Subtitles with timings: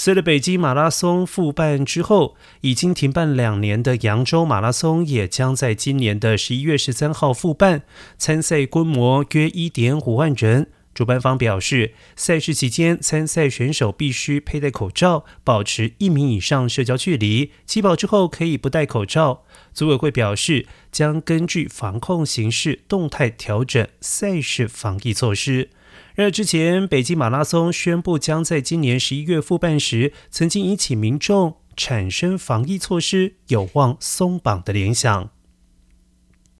[0.00, 7.82] 随着北京马拉松复办之后，已经停办两年的扬州马拉松也将在今年的十一月十三号复办，
[8.16, 10.68] 参赛规模约一点五万人。
[10.98, 17.52] 主办方表示，赛事期间参赛选手必须佩戴口罩，保持一米以上社交距离。
[17.64, 19.44] 起跑之后可以不戴口罩。
[19.72, 25.70] 组委会表示，将根据防控形势动态调整赛事防疫措施。
[26.16, 35.30] 而之前北京马拉松宣布将在今年十一月复办时，曾经引起民众产生防疫措施有望松绑的联想。